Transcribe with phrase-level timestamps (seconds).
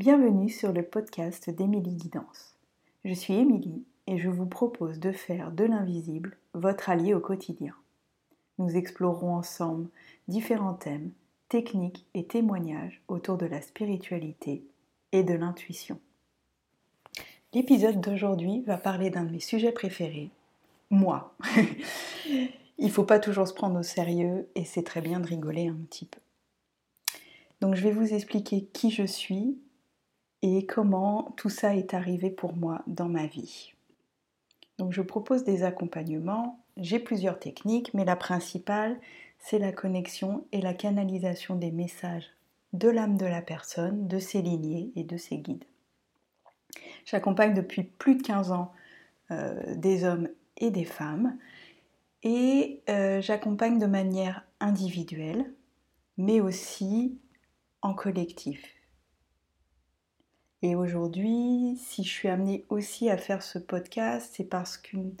[0.00, 2.54] Bienvenue sur le podcast d'Émilie Guidance.
[3.04, 7.74] Je suis Émilie et je vous propose de faire de l'invisible votre allié au quotidien.
[8.56, 9.90] Nous explorerons ensemble
[10.26, 11.10] différents thèmes,
[11.50, 14.64] techniques et témoignages autour de la spiritualité
[15.12, 16.00] et de l'intuition.
[17.52, 20.30] L'épisode d'aujourd'hui va parler d'un de mes sujets préférés,
[20.88, 21.34] moi.
[22.78, 25.76] Il faut pas toujours se prendre au sérieux et c'est très bien de rigoler un
[25.90, 26.20] petit peu.
[27.60, 29.58] Donc je vais vous expliquer qui je suis
[30.42, 33.72] et comment tout ça est arrivé pour moi dans ma vie.
[34.78, 38.98] Donc je propose des accompagnements, j'ai plusieurs techniques, mais la principale,
[39.38, 42.30] c'est la connexion et la canalisation des messages
[42.72, 45.64] de l'âme de la personne, de ses lignées et de ses guides.
[47.04, 48.72] J'accompagne depuis plus de 15 ans
[49.30, 51.36] euh, des hommes et des femmes
[52.22, 55.52] et euh, j'accompagne de manière individuelle,
[56.16, 57.18] mais aussi
[57.82, 58.62] en collectif.
[60.62, 65.14] Et aujourd'hui, si je suis amenée aussi à faire ce podcast, c'est parce qu'une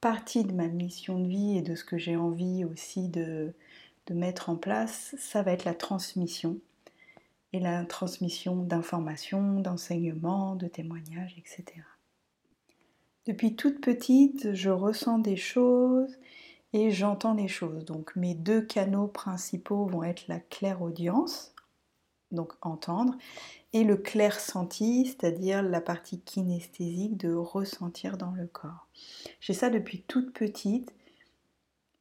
[0.00, 3.52] partie de ma mission de vie et de ce que j'ai envie aussi de,
[4.10, 6.58] mettre en place, ça va être la transmission.
[7.52, 11.64] Et la transmission d'informations, d'enseignements, de témoignages, etc.
[13.26, 16.18] Depuis toute petite, je ressens des choses
[16.72, 17.84] et j'entends des choses.
[17.84, 21.54] Donc mes deux canaux principaux vont être la claire audience,
[22.32, 23.14] donc entendre,
[23.72, 28.88] et le clair senti, c'est-à-dire la partie kinesthésique de ressentir dans le corps.
[29.40, 30.94] J'ai ça depuis toute petite.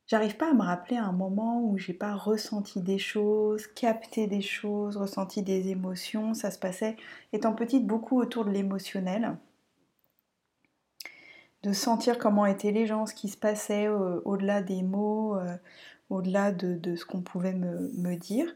[0.07, 4.41] J'arrive pas à me rappeler un moment où j'ai pas ressenti des choses, capté des
[4.41, 6.33] choses, ressenti des émotions.
[6.33, 6.95] Ça se passait,
[7.33, 9.37] étant petite, beaucoup autour de l'émotionnel.
[11.63, 15.57] De sentir comment étaient les gens, ce qui se passait euh, au-delà des mots, euh,
[16.09, 18.53] au-delà de, ce qu'on pouvait me, dire.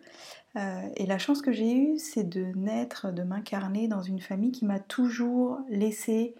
[0.56, 4.52] Euh, et la chance que j'ai eue, c'est de naître, de m'incarner dans une famille
[4.52, 6.36] qui m'a toujours laissé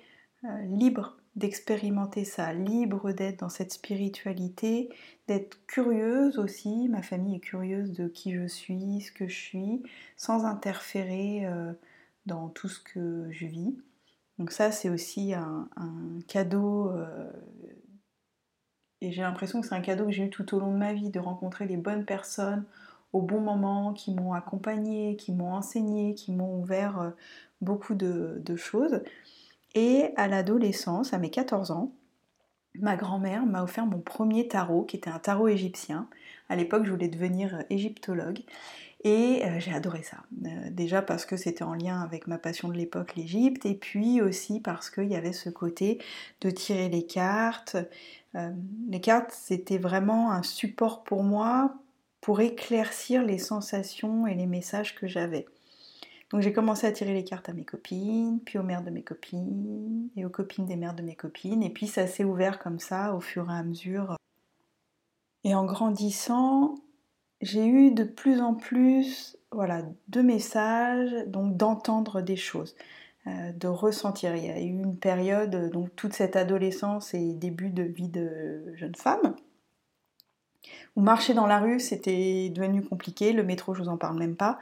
[0.66, 4.90] libre d'expérimenter ça, libre d'être dans cette spiritualité,
[5.28, 6.90] d'être curieuse aussi.
[6.90, 9.84] Ma famille est curieuse de qui je suis, ce que je suis,
[10.18, 11.48] sans interférer
[12.26, 13.76] dans tout ce que je vis.
[14.40, 15.70] Donc ça, c'est aussi un,
[16.28, 16.92] cadeau
[19.02, 20.94] et j'ai l'impression que c'est un cadeau que j'ai eu tout au long de ma
[20.94, 22.66] vie, de rencontrer les bonnes personnes
[23.14, 27.10] au bon moment, qui m'ont accompagné, qui m'ont enseigné, qui m'ont ouvert euh,
[27.60, 29.02] beaucoup de, choses.
[29.76, 31.92] Et à l'adolescence, à mes 14 ans,
[32.76, 36.08] ma grand-mère m'a offert mon premier tarot, qui était un tarot égyptien.
[36.48, 38.44] À l'époque, je voulais devenir euh, égyptologue.
[39.04, 40.18] Et euh, j'ai adoré ça.
[40.70, 44.60] déjà parce que c'était en lien avec ma passion de l'époque, l'Égypte, et puis aussi
[44.60, 46.00] parce qu'il y avait ce côté
[46.42, 47.78] de tirer les cartes,
[48.36, 48.52] euh,
[48.90, 51.74] les cartes, c'était vraiment un support pour moi
[52.22, 55.48] pour éclaircir les sensations et les messages que j'avais.
[56.30, 59.04] Donc j'ai commencé à tirer les cartes à mes copines, puis aux mères de mes
[59.04, 62.80] copines, et aux copines des mères de mes copines, et puis ça s'est ouvert comme
[62.80, 64.16] ça au fur et à mesure.
[65.44, 66.76] Et en grandissant,
[67.42, 72.76] j'ai eu de plus en plus voilà, de messages, donc d'entendre des choses.
[73.28, 74.36] Euh, de ressentir.
[74.36, 78.74] Il y a eu une période, donc toute cette adolescence et début de vie de
[78.74, 79.36] jeune femme,
[80.96, 84.36] où marcher dans la rue c'était devenu compliqué, le métro je vous en parle même
[84.36, 84.58] pas,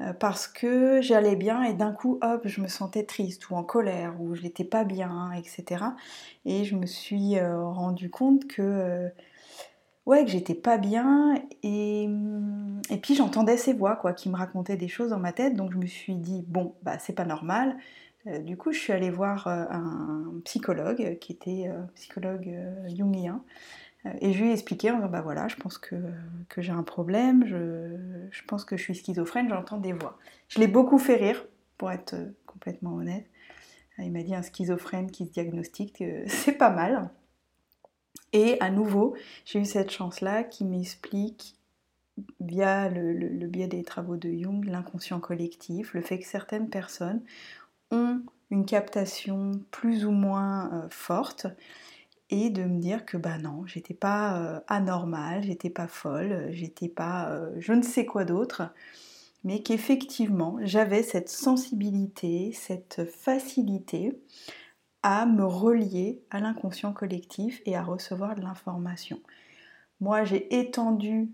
[0.00, 3.62] euh, parce que j'allais bien et d'un coup hop je me sentais triste ou en
[3.62, 5.84] colère ou je n'étais pas bien, etc.
[6.44, 9.08] Et je me suis euh, rendu compte que
[10.06, 12.08] ouais que j'étais pas bien et,
[12.90, 15.72] et puis j'entendais ces voix quoi qui me racontaient des choses dans ma tête donc
[15.72, 17.76] je me suis dit bon bah c'est pas normal
[18.26, 22.50] euh, du coup, je suis allée voir euh, un psychologue qui était euh, psychologue
[22.94, 23.42] jungien.
[24.22, 25.94] Et je lui ai expliqué en bah voilà, je pense que,
[26.56, 30.16] j'ai un problème, je, pense que je suis schizophrène, j'entends des voix.
[30.48, 31.44] Je l'ai beaucoup fait rire,
[31.76, 32.14] pour être
[32.46, 33.26] complètement honnête.
[33.98, 37.10] Il m'a dit un schizophrène qui se diagnostique, c'est pas mal.
[38.32, 41.56] Et à nouveau, j'ai eu cette chance-là qui m'explique
[42.40, 47.22] via le, biais des travaux de Jung, l'inconscient collectif, le fait que certaines personnes
[47.90, 48.20] ont
[48.50, 51.46] une captation plus ou moins euh, forte
[52.30, 56.88] et de me dire que bah non, j'étais pas euh, anormale, j'étais pas folle, j'étais
[56.88, 58.62] pas euh, je ne sais quoi d'autre,
[59.44, 64.20] mais qu'effectivement j'avais cette sensibilité, cette facilité
[65.02, 69.20] à me relier à l'inconscient collectif et à recevoir de l'information.
[70.00, 71.30] Moi j'ai étendu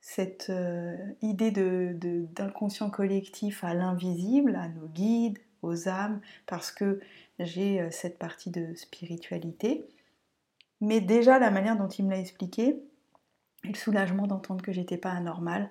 [0.00, 7.00] cette euh, idée d'inconscient collectif à l'invisible, à nos guides, aux âmes, parce que
[7.38, 9.86] j'ai euh, cette partie de spiritualité.
[10.80, 12.82] Mais déjà, la manière dont il me l'a expliqué,
[13.64, 15.68] et le soulagement d'entendre que j'étais pas anormale,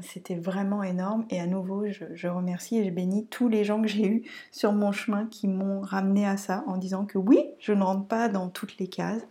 [0.00, 3.88] c'était vraiment énorme et à nouveau je, remercie et je bénis tous les gens que
[3.88, 7.72] j'ai eus sur mon chemin qui m'ont ramené à ça en disant que oui, je
[7.72, 9.22] ne rentre pas dans toutes les cases,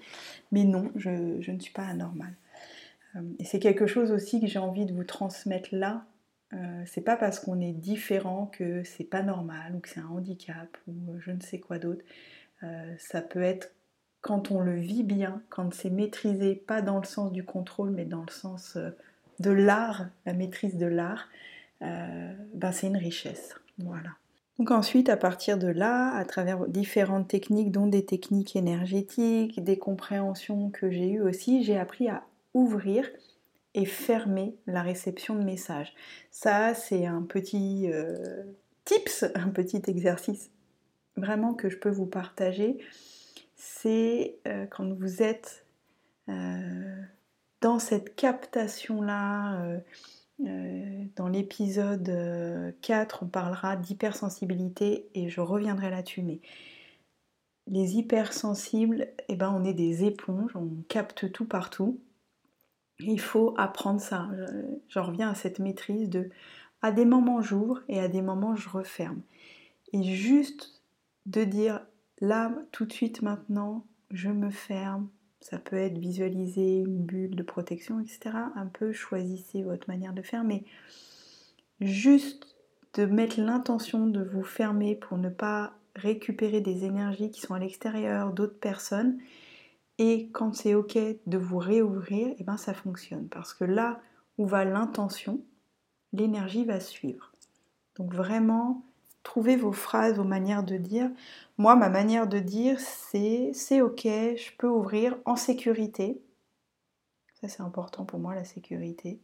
[0.52, 1.10] mais non, je,
[1.50, 2.36] ne suis pas anormale.
[3.16, 6.06] Euh, et c'est quelque chose aussi que j'ai envie de vous transmettre là.
[6.54, 10.08] Euh, c'est pas parce qu'on est différent que c'est pas normal ou que c'est un
[10.08, 12.04] handicap ou je ne sais quoi d'autre.
[12.98, 13.72] ça peut être
[14.20, 18.06] quand on le vit bien, quand c'est maîtrisé, pas dans le sens du contrôle, mais
[18.06, 18.78] dans le sens
[19.42, 21.28] de l'art, la maîtrise de l'art,
[21.82, 23.56] euh, ben c'est une richesse.
[23.80, 24.10] Voilà.
[24.60, 29.78] Donc ensuite, à partir de là, à travers différentes techniques, dont des techniques énergétiques, des
[29.78, 32.24] compréhensions que j'ai eues aussi, j'ai appris à
[32.54, 33.10] ouvrir
[33.74, 35.94] et fermer la réception de messages.
[36.30, 38.44] Ça, c'est un petit euh,
[38.86, 40.52] tips, un petit exercice
[41.18, 42.78] vraiment que je peux vous partager.
[43.56, 45.66] C'est euh, quand vous êtes
[47.62, 49.80] dans cette captation-là, euh,
[50.42, 56.24] euh, dans l'épisode 4, euh, on parlera d'hypersensibilité et je reviendrai là-dessus.
[56.24, 56.42] Mais
[57.68, 62.02] les hypersensibles, eh ben, on est des éponges, on capte tout partout.
[63.00, 64.30] Il faut apprendre ça.
[64.90, 66.30] J'en reviens à cette maîtrise de
[66.84, 69.22] à des moments j'ouvre et à des moments je referme.
[69.94, 70.82] Et juste
[71.28, 71.82] de dire
[72.20, 75.08] là, tout de suite maintenant, je me ferme,
[75.42, 78.36] ça peut être visualiser une bulle de protection, etc.
[78.56, 80.64] Un peu choisissez votre manière de faire, mais
[81.82, 82.56] juste
[82.94, 87.60] de mettre l'intention de vous fermer pour ne pas récupérer des énergies qui sont à
[87.60, 89.18] l'extérieur d'autres personnes.
[89.98, 93.28] Et quand c'est ok de vous réouvrir, et eh ben ça fonctionne.
[93.28, 94.00] Parce que là
[94.38, 95.42] où va l'intention,
[96.14, 97.32] l'énergie va suivre.
[97.96, 98.86] Donc vraiment,
[99.24, 101.10] trouvez vos phrases, vos manières de dire.
[101.58, 106.22] Moi, ma manière de dire, c'est c'est ok, je peux ouvrir en sécurité.
[107.42, 109.20] Ça, c'est important pour moi, la sécurité.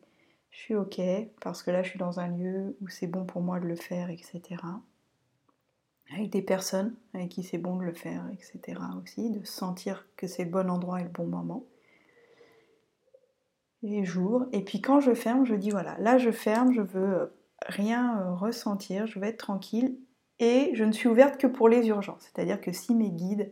[0.49, 0.99] Je suis ok
[1.41, 3.75] parce que là, je suis dans un lieu où c'est bon pour moi de le
[3.75, 4.41] faire, etc.
[6.13, 8.79] Avec des personnes avec qui c'est bon de le faire, etc.
[9.01, 11.65] aussi, de sentir que c'est le bon endroit et le bon moment.
[13.83, 14.47] Et j'ouvre.
[14.51, 17.25] Et puis quand je ferme, je dis voilà, là je ferme, je veux euh,
[17.65, 19.98] rien euh, ressentir, je vais être tranquille
[20.39, 22.21] et je ne suis ouverte que pour les urgences.
[22.21, 23.51] C'est-à-dire que si mes guides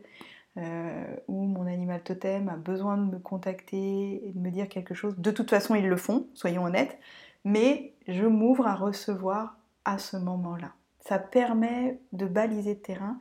[0.56, 4.94] euh, ou mon animal totem a besoin de me contacter et de me dire quelque
[4.94, 6.98] chose, de toute façon ils le font, soyons honnêtes,
[7.44, 10.72] mais je m'ouvre à recevoir à ce moment-là.
[11.00, 13.18] Ça permet de baliser le terrain.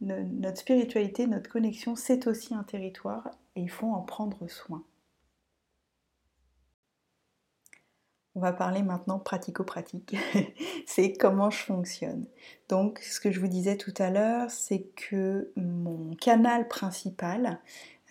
[0.00, 4.82] Notre spiritualité, notre connexion, c'est aussi un territoire et il faut en prendre soin.
[8.34, 10.16] On va parler maintenant pratico-pratique.
[10.86, 12.26] c'est comment je fonctionne.
[12.68, 17.60] Donc, ce que je vous disais tout à l'heure, c'est que mon canal principal,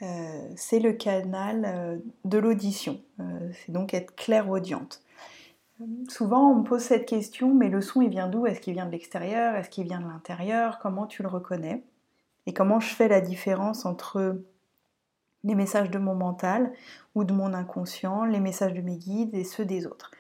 [0.04, 3.02] euh, c'est le canal euh, de l'audition.
[3.20, 5.02] Euh, c'est donc être clairaudiente.
[6.08, 8.46] Souvent, on me pose cette question, mais le son, il vient d'où?
[8.46, 9.56] Est-ce qu'il vient de l'extérieur?
[9.56, 10.78] Est-ce qu'il vient de l'intérieur?
[10.78, 11.84] Comment tu le reconnais?
[12.46, 14.40] Et comment je fais la différence entre
[15.44, 16.72] les messages de mon mental
[17.16, 20.12] ou de mon inconscient, les messages de mes guides et ceux des autres.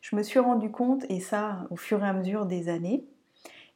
[0.00, 3.04] Je me suis rendu compte, et ça au fur et à mesure des années,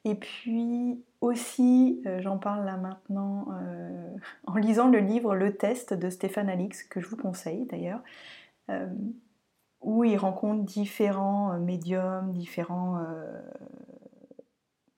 [0.04, 4.16] et puis aussi, euh, j'en parle là maintenant euh,
[4.46, 8.02] en lisant le livre Le test de Stéphane Alix, que je vous conseille d'ailleurs,
[8.70, 8.86] euh,
[9.80, 13.04] où il rencontre différents médiums, différents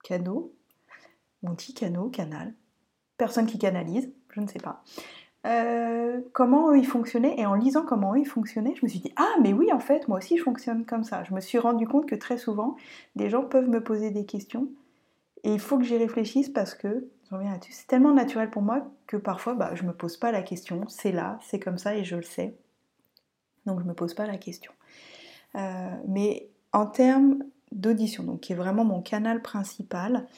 [0.04, 0.52] canaux,
[1.42, 2.54] on dit canaux, canal,
[3.16, 4.84] personnes qui canalisent, je ne sais pas.
[5.46, 8.98] Euh, comment eux ils fonctionnaient et en lisant comment eux ils fonctionnaient, je me suis
[8.98, 11.22] dit ah mais oui en fait moi aussi je fonctionne comme ça.
[11.24, 12.76] Je me suis rendu compte que très souvent
[13.14, 14.68] des gens peuvent me poser des questions
[15.44, 17.08] et il faut que j'y réfléchisse parce que.
[17.68, 21.10] C'est tellement naturel pour moi que parfois bah, je me pose pas la question, c'est
[21.10, 22.54] là, c'est comme ça et je le sais.
[23.66, 24.70] Donc je me pose pas la question.
[25.56, 30.28] Euh, mais en termes d'audition, donc qui est vraiment mon canal principal,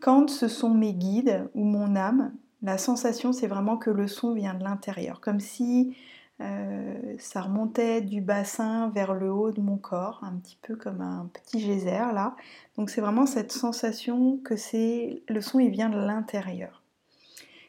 [0.00, 4.34] quand ce sont mes guides ou mon âme la sensation, c'est vraiment que le son
[4.34, 5.96] vient de l'intérieur, comme si
[6.40, 11.00] euh, ça remontait du bassin vers le haut de mon corps, un petit peu comme
[11.00, 12.34] un petit geyser là.
[12.76, 16.82] Donc c'est vraiment cette sensation que c'est le son, il vient de l'intérieur.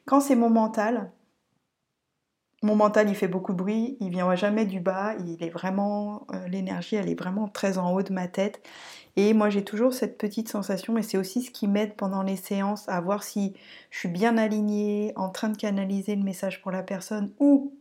[0.05, 1.11] Quand c'est mon mental,
[2.63, 6.25] mon mental il fait beaucoup de bruit, il vient jamais du bas, il est vraiment
[6.33, 8.61] euh, l'énergie, elle est vraiment très en haut de ma tête
[9.15, 12.35] et moi j'ai toujours cette petite sensation, et c'est aussi ce qui m'aide pendant les
[12.35, 13.53] séances à voir si
[13.91, 17.75] je suis bien alignée, en train de canaliser le message pour la personne, ou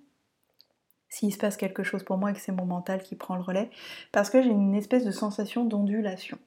[1.09, 3.43] s'il se passe quelque chose pour moi et que c'est mon mental qui prend le
[3.43, 3.71] relais,
[4.13, 6.39] parce que j'ai une espèce de sensation d'ondulation.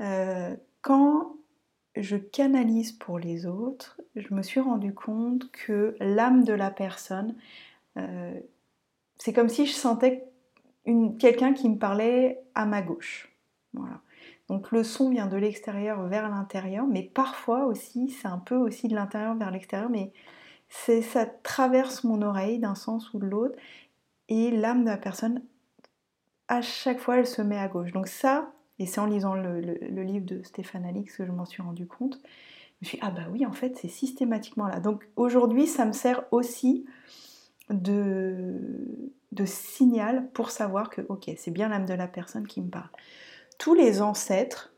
[0.00, 1.34] Euh, quand
[1.96, 7.34] je canalise pour les autres, je me suis rendu compte que l'âme de la personne,
[7.96, 8.38] euh,
[9.18, 10.28] c'est comme si je sentais
[11.18, 13.30] quelqu'un qui me parlait à ma gauche.
[13.74, 14.00] Voilà.
[14.48, 18.88] Donc le son vient de l'extérieur vers l'intérieur, mais parfois aussi, c'est un peu aussi
[18.88, 20.12] de l'intérieur vers l'extérieur, mais
[20.68, 23.58] ça traverse mon oreille d'un sens ou de l'autre,
[24.28, 25.42] et l'âme de la personne,
[26.48, 27.92] à chaque fois, elle se met à gauche.
[27.92, 31.62] Donc ça, et c'est en lisant le, livre de Stéphane Alix que je m'en suis
[31.62, 34.80] rendu compte, je me suis dit, ah bah oui, en fait, c'est systématiquement là.
[34.80, 36.84] Donc aujourd'hui, ça me sert aussi
[37.70, 38.54] de,
[39.44, 42.90] signal pour savoir que, ok, c'est bien l'âme de la personne qui me parle
[43.58, 44.74] tous les ancêtres,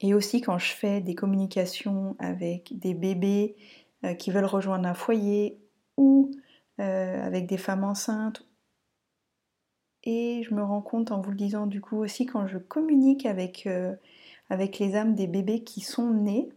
[0.00, 3.56] et aussi quand je fais des communications avec des bébés
[4.04, 5.58] euh, qui veulent rejoindre un foyer
[5.96, 6.30] ou
[6.80, 8.46] euh, avec des femmes enceintes.
[10.06, 13.26] Et je me rends compte en vous le disant du coup aussi quand je communique
[13.26, 13.92] avec, euh,
[14.48, 16.48] avec les âmes des bébés qui sont nés,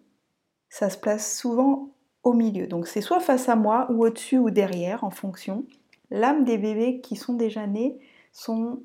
[0.70, 1.90] ça se place souvent
[2.24, 2.68] au milieu.
[2.68, 5.66] Donc c'est soit face à moi ou au-dessus ou derrière en fonction.
[6.12, 8.00] L'âme des bébés qui sont déjà nés
[8.32, 8.84] sont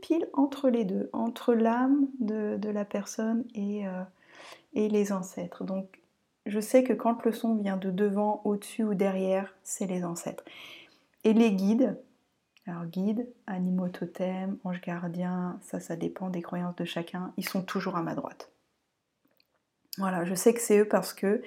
[0.00, 4.02] pile entre les deux, entre l'âme de, la personne et, euh,
[4.72, 5.64] et les ancêtres.
[5.64, 6.00] Donc
[6.46, 10.44] je sais que quand le son vient de devant, au-dessus ou derrière, c'est les ancêtres.
[11.24, 11.98] Et les guides,
[12.66, 17.62] alors guides, animaux totems, anges gardiens, ça ça dépend des croyances de chacun, ils sont
[17.62, 18.50] toujours à ma droite.
[19.98, 21.42] Voilà, je sais que c'est eux parce que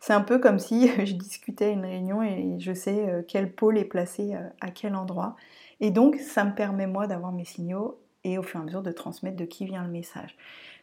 [0.00, 3.52] c'est un peu comme si je discutais à une réunion et je sais euh, quel
[3.52, 5.36] pôle est placé euh, à quel endroit.
[5.80, 8.82] Et donc, ça me permet moi d'avoir mes signaux et au fur et à mesure
[8.82, 10.36] de transmettre de qui vient le message.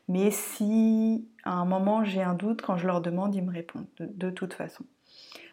[0.07, 3.87] Mais si à un moment j'ai un doute, quand je leur demande, ils me répondent
[3.99, 4.83] de, toute façon.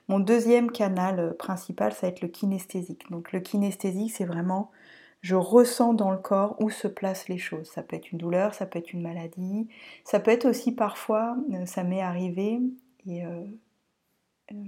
[0.08, 3.10] Mon deuxième canal euh, principal, ça va être le kinesthésique.
[3.10, 4.70] Donc le kinesthésique, c'est vraiment
[5.22, 7.68] je ressens dans le corps où se placent les choses.
[7.68, 9.66] Ça peut être une douleur, ça peut être une maladie,
[10.04, 12.60] ça peut être aussi parfois, euh, ça m'est arrivé,
[13.08, 13.44] et euh,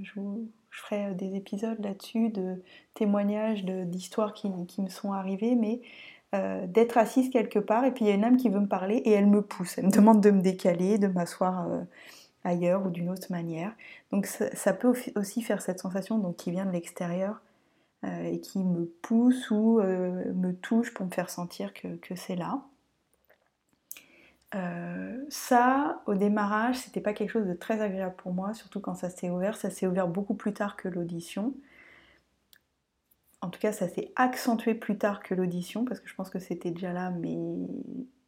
[0.02, 0.20] je,
[0.70, 2.62] ferai des épisodes là-dessus, de
[2.94, 5.80] témoignages, d'histoires qui, me sont arrivées, mais
[6.66, 8.96] d'être assise quelque part et puis il y a une âme qui veut me parler
[8.96, 11.66] et elle me pousse, elle me demande de me décaler, de m'asseoir
[12.44, 13.72] ailleurs ou d'une autre manière.
[14.12, 17.40] Donc ça, peut aussi faire cette sensation donc, qui vient de l'extérieur
[18.04, 22.36] euh, et qui me pousse ou me touche pour me faire sentir que, que c'est
[22.36, 22.62] là.
[25.28, 29.10] ça, au démarrage, c'était pas quelque chose de très agréable pour moi, surtout quand ça
[29.10, 29.56] s'est ouvert.
[29.56, 31.54] Ça s'est ouvert beaucoup plus tard que l'audition
[33.40, 36.38] en tout cas, ça s'est accentué plus tard que l'audition, parce que je pense que
[36.38, 37.36] c'était déjà là, mais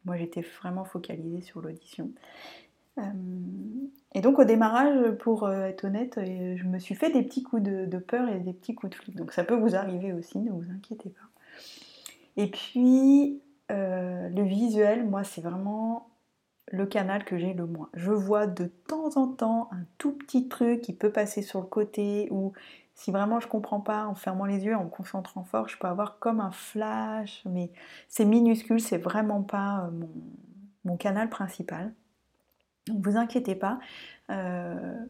[0.05, 2.11] moi j'étais vraiment focalisée sur l'audition.
[2.97, 3.03] Euh,
[4.13, 7.43] et donc au démarrage, pour euh, être honnête, euh, je me suis fait des petits
[7.43, 9.15] coups de, peur et des petits coups de flip.
[9.15, 11.27] Donc ça peut vous arriver aussi, ne vous inquiétez pas.
[12.37, 13.41] Et puis
[13.73, 16.09] le visuel, moi c'est vraiment
[16.67, 17.89] le canal que j'ai le moins.
[17.93, 21.67] Je vois de temps en temps un tout petit truc qui peut passer sur le
[21.67, 22.51] côté ou
[23.01, 25.87] si vraiment je comprends pas, en fermant les yeux, en me concentrant fort, je peux
[25.87, 27.71] avoir comme un flash, mais
[28.09, 29.89] c'est minuscule, c'est vraiment pas
[30.83, 31.93] mon, canal principal.
[32.91, 33.79] Donc vous inquiétez pas,
[34.29, 35.05] euh,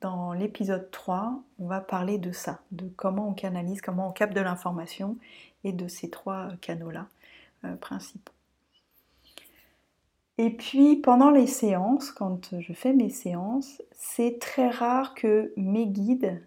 [0.00, 4.34] dans l'épisode 3, on va parler de ça, de comment on canalise, comment on capte
[4.34, 5.16] de l'information
[5.64, 7.06] et de ces trois canaux-là
[7.64, 8.32] euh, principaux.
[10.38, 15.86] Et puis pendant les séances, quand je fais mes séances, c'est très rare que mes
[15.86, 16.42] guides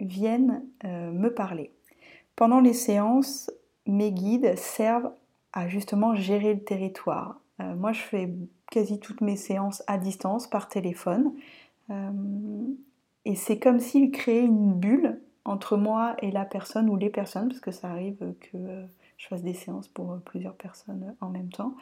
[0.00, 1.72] viennent euh, me parler.
[2.36, 3.50] Pendant les séances,
[3.86, 5.12] mes guides servent
[5.52, 7.38] à justement gérer le territoire.
[7.58, 8.28] Moi, je fais
[8.72, 11.32] quasi toutes mes séances à distance, par téléphone.
[11.90, 12.10] Euh,
[13.24, 17.48] et c'est comme s'ils créaient une bulle entre moi et la personne ou les personnes,
[17.48, 18.58] parce que ça arrive que
[19.16, 21.74] je fasse des séances pour plusieurs personnes en même temps.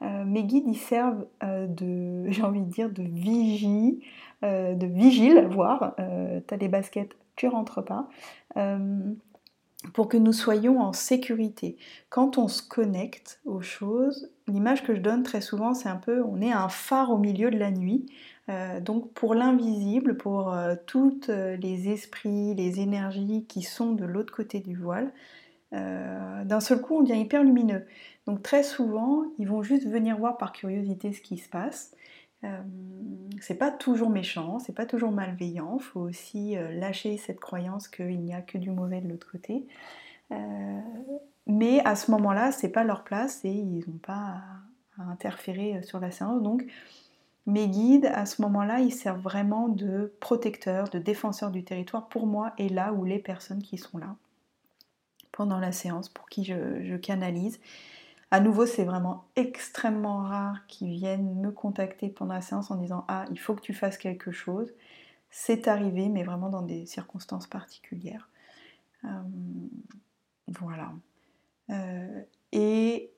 [0.00, 4.00] mes guides, ils servent de, j'ai envie de dire, de vigie,
[4.42, 5.94] de vigile, voire.
[5.96, 8.06] tu as des baskets tu rentres pas,
[8.58, 9.14] euh,
[9.92, 11.76] pour que nous soyons en sécurité.
[12.08, 16.22] Quand on se connecte aux choses, l'image que je donne très souvent, c'est un peu,
[16.22, 18.06] on est un phare au milieu de la nuit.
[18.48, 24.34] Euh, donc pour l'invisible, pour euh, tous les esprits, les énergies qui sont de l'autre
[24.34, 25.12] côté du voile,
[25.72, 27.84] d'un seul coup on devient hyper lumineux.
[28.26, 31.92] Donc très souvent, ils vont juste venir voir par curiosité ce qui se passe.
[32.44, 32.62] Euh,
[33.40, 37.88] c'est pas toujours méchant, c'est pas toujours malveillant, il faut aussi euh, lâcher cette croyance
[37.88, 39.66] qu'il n'y a que du mauvais de l'autre côté.
[40.32, 40.80] Euh,
[41.46, 44.42] mais à ce moment-là, c'est pas leur place et ils n'ont pas
[44.98, 46.42] à, interférer sur la séance.
[46.42, 46.64] Donc,
[47.46, 52.26] mes guides, à ce moment-là, ils servent vraiment de protecteurs, de défenseurs du territoire pour
[52.26, 54.14] moi et là où les personnes qui sont là
[55.32, 57.60] pendant la séance, pour qui je canalise.
[58.30, 63.04] À nouveau, c'est vraiment extrêmement rare qu'ils viennent me contacter pendant la séance en disant
[63.08, 64.72] Ah, il faut que tu fasses quelque chose.
[65.30, 68.28] C'est arrivé, mais vraiment dans des circonstances particulières.
[69.04, 69.08] Euh,
[70.48, 70.92] voilà.
[72.52, 73.12] et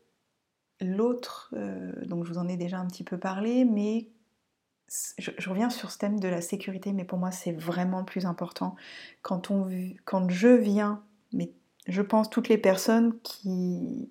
[0.80, 1.54] l'autre,
[2.06, 4.08] donc je vous en ai déjà un petit peu parlé, mais
[5.18, 8.76] je, reviens sur ce thème de la sécurité, mais pour moi c'est vraiment plus important.
[9.22, 9.70] Quand, on,
[10.04, 11.02] quand je viens,
[11.32, 11.52] mais
[11.86, 14.10] je pense toutes les personnes qui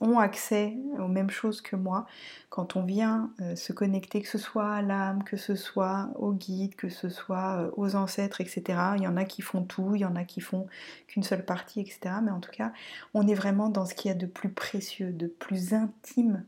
[0.00, 2.06] ont accès aux mêmes choses que moi,
[2.48, 6.32] quand on vient euh, se connecter, que ce soit à l'âme, que ce soit au
[6.32, 8.62] guide, que ce soit euh, aux ancêtres, etc.
[8.96, 10.66] Il y en a qui font tout, il y en a qui font
[11.06, 12.16] qu'une seule partie, etc.
[12.22, 12.72] Mais en tout cas,
[13.14, 16.44] on est vraiment dans ce qu'il y a de plus précieux, de plus intime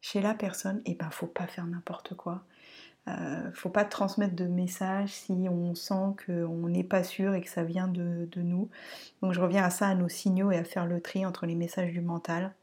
[0.00, 0.82] chez la personne.
[0.84, 2.44] Et ben, faut pas faire n'importe quoi.
[3.08, 7.48] Euh, faut pas transmettre de messages si on sent qu'on n'est pas sûr et que
[7.48, 8.68] ça vient de, nous.
[9.22, 11.56] Donc je reviens à ça, à nos signaux et à faire le tri entre les
[11.56, 12.54] messages du mental.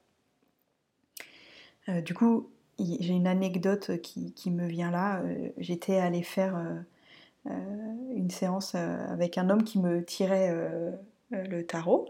[1.89, 5.21] Euh, du coup, j'ai une anecdote qui, me vient là.
[5.21, 7.51] Euh, j'étais allée faire euh,
[8.15, 10.53] une séance avec un homme qui me tirait
[11.31, 12.07] le tarot.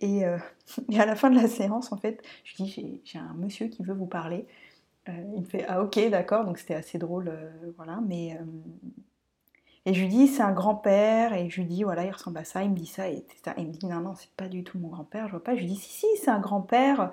[0.00, 0.22] Et,
[0.90, 3.84] et, à la fin de la séance, en fait, je dis j'ai un monsieur qui
[3.84, 4.46] veut vous parler.
[5.08, 8.34] Euh, il me fait Ah, ok, d'accord, donc c'était assez drôle, euh, voilà, mais.
[8.34, 8.44] Euh,
[9.86, 12.44] et je lui dis C'est un grand-père, et je lui dis Voilà, il ressemble à
[12.44, 13.24] ça, il me dit ça, et
[13.56, 15.54] il me dit Non, non, c'est pas du tout mon grand-père, je vois pas.
[15.54, 17.10] Je lui dis Si, si, c'est un grand-père.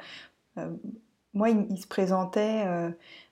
[1.34, 2.66] moi, il, se présentait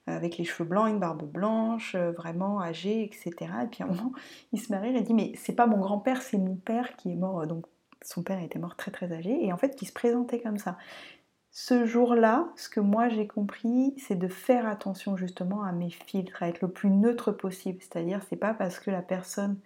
[0.06, 3.32] avec les cheveux blancs, une barbe blanche, vraiment âgé, etc.
[3.64, 4.12] Et puis à un moment,
[4.52, 7.16] il se marie, il dit Mais c'est pas mon grand-père, c'est mon père qui est
[7.16, 7.46] mort.
[7.46, 7.66] Donc
[8.02, 10.78] son père était mort très très âgé, et en fait, qui se présentait comme ça
[11.56, 16.42] ce jour-là, ce que moi j'ai compris, c'est de faire attention justement à mes filtres,
[16.42, 17.78] à être le plus neutre possible.
[17.80, 19.56] C'est-à-dire, c'est pas parce que la personne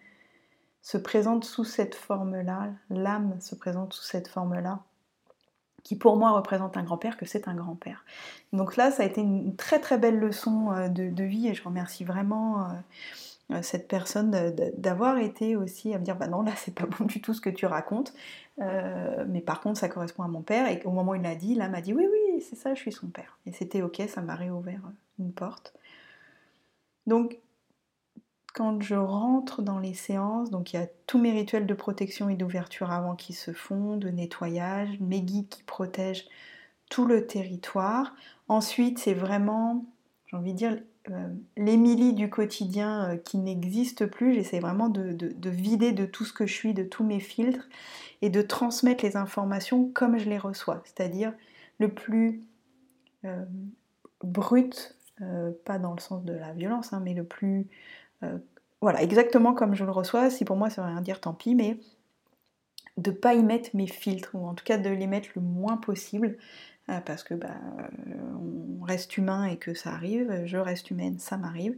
[0.82, 4.80] se présente sous cette forme-là, l'âme se présente sous cette forme-là,
[5.82, 8.04] qui pour moi représente un grand-père, que c'est un grand-père.
[8.52, 11.64] Donc là, ça a été une très très belle leçon euh, de, vie et je
[11.64, 12.74] remercie vraiment euh,
[13.62, 14.30] cette personne
[14.76, 17.40] d'avoir été aussi à me dire bah non là c'est pas bon du tout ce
[17.40, 18.12] que tu racontes.
[18.60, 20.68] Euh, mais par contre ça correspond à mon père.
[20.68, 22.80] Et au moment où il l'a dit là m'a dit oui oui c'est ça je
[22.80, 23.38] suis son père.
[23.46, 25.72] Et c'était ok ça m'a réouvert euh, une porte.
[27.06, 27.38] Donc
[28.54, 32.28] quand je rentre dans les séances donc il y a tous mes rituels de protection
[32.28, 36.26] et d'ouverture avant qui se font de nettoyage mes guides qui protègent
[36.90, 38.14] tout le territoire.
[38.48, 39.86] Ensuite c'est vraiment
[40.28, 40.78] j'ai envie de dire
[41.10, 44.34] euh, l'Émilie du quotidien euh, qui n'existe plus.
[44.34, 47.68] J'essaie vraiment de, vider de tout ce que je suis, de tous mes filtres,
[48.20, 51.32] et de transmettre les informations comme je les reçois, c'est-à-dire
[51.78, 52.42] le plus
[53.24, 53.44] euh,
[54.22, 54.96] brut,
[55.64, 57.66] pas dans le sens de la violence, hein, mais le plus...
[58.80, 60.30] voilà, exactement comme je le reçois.
[60.30, 61.80] Si pour moi ça veut rien dire, tant pis, mais
[62.98, 65.78] de pas y mettre mes filtres, ou en tout cas de les mettre le moins
[65.78, 66.36] possible,
[66.90, 67.56] euh, parce que bah,
[68.80, 71.76] on reste humain et que ça arrive, je reste humaine, ça m'arrive,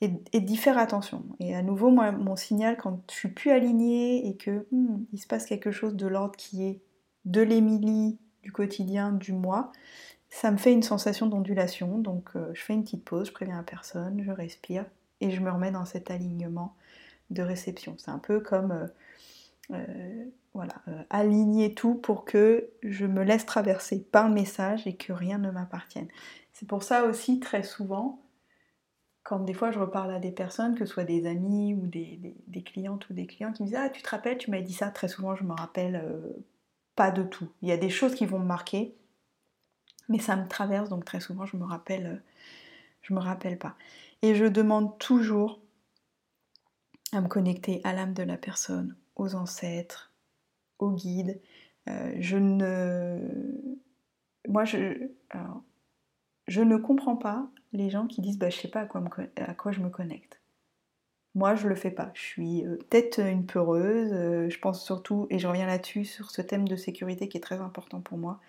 [0.00, 1.24] et, d'y faire attention.
[1.38, 5.18] Et à nouveau, moi, mon signal, quand je suis plus alignée et que hmm, il
[5.18, 6.80] se passe quelque chose de l'ordre qui est
[7.24, 9.70] de l'Émilie, du quotidien, du moi,
[10.28, 11.98] ça me fait une sensation d'ondulation.
[11.98, 14.86] Donc euh, je fais une petite pause, je préviens la personne, je respire
[15.20, 16.74] et je me remets dans cet alignement
[17.30, 17.94] de réception.
[17.98, 18.88] C'est un peu comme
[19.70, 25.12] euh, voilà, euh, aligner tout pour que je me laisse traverser par message et que
[25.12, 26.08] rien ne m'appartienne.
[26.52, 28.22] C'est pour ça aussi très souvent,
[29.22, 32.36] quand des fois je reparle à des personnes, que ce soit des amis ou des,
[32.64, 34.90] clientes ou des clients qui me disent Ah, tu te rappelles, tu m'as dit ça,
[34.90, 36.44] très souvent je me rappelle euh,
[36.96, 37.48] pas de tout.
[37.62, 38.94] Il y a des choses qui vont me marquer,
[40.08, 42.16] mais ça me traverse, donc très souvent je me rappelle, euh,
[43.00, 43.76] je me rappelle pas.
[44.20, 45.60] Et je demande toujours
[47.12, 50.11] à me connecter à l'âme de la personne, aux ancêtres,
[50.82, 51.40] au guide.
[51.88, 53.18] Euh, je ne.
[54.48, 55.08] Moi, je.
[56.48, 59.02] je ne comprends pas les gens qui disent bah, je sais pas à quoi,
[59.36, 60.40] à quoi je me connecte.
[61.34, 62.10] Moi, je le fais pas.
[62.14, 64.12] Je suis euh, peut-être une peureuse.
[64.12, 67.40] Euh, je pense surtout, et je reviens là-dessus, sur ce thème de sécurité qui est
[67.40, 68.40] très important pour moi.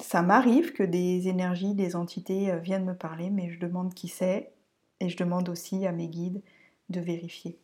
[0.00, 4.52] ça m'arrive que des énergies, des entités viennent me parler, mais je demande qui c'est,
[5.00, 6.42] et je demande aussi à mes guides
[6.90, 7.58] de vérifier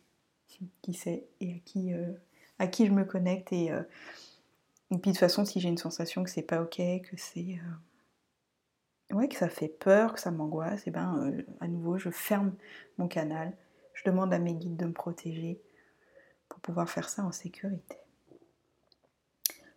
[0.81, 1.93] qui c'est et à qui
[2.63, 3.83] à qui je me connecte et, euh,
[4.89, 7.59] puis de toute façon si j'ai une sensation que c'est pas ok, que c'est
[9.11, 12.09] euh, ouais que ça fait peur, que ça m'angoisse, et ben euh, à nouveau je
[12.09, 12.53] ferme
[12.97, 13.55] mon canal,
[13.93, 15.61] je demande à mes guides de me protéger
[16.47, 17.97] pour pouvoir faire ça en sécurité.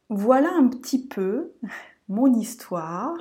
[0.09, 1.55] Voilà un petit peu
[2.09, 3.17] mon histoire.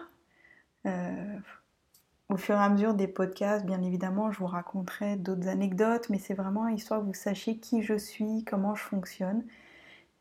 [2.30, 6.18] Au fur et à mesure des podcasts, bien évidemment, je vous raconterai d'autres anecdotes, mais
[6.18, 9.46] c'est vraiment histoire que vous sachiez qui je suis, comment je fonctionne.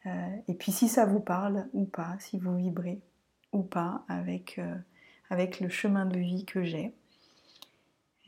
[0.07, 3.01] Euh, et puis si ça vous parle ou pas, si vous vibrez
[3.53, 4.77] ou pas avec, euh,
[5.31, 6.95] avec le chemin de vie que j'ai.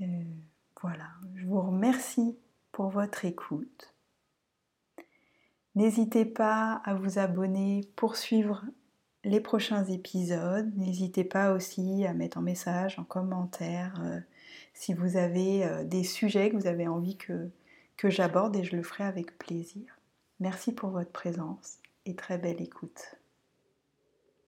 [0.01, 0.05] Euh,
[0.81, 2.39] voilà, je vous remercie
[2.73, 3.95] pour votre écoute.
[5.75, 8.65] N'hésitez pas à vous abonner pour suivre
[9.27, 10.71] les prochains épisodes.
[10.77, 14.21] N'hésitez pas aussi à mettre en message, en commentaire, euh,
[14.73, 17.51] si vous avez euh, des sujets que vous avez envie que,
[17.97, 19.99] que j'aborde et je le ferai avec plaisir.
[20.39, 23.17] Merci pour votre présence et très belle écoute.